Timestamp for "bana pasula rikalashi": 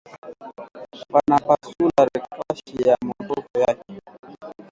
1.13-2.75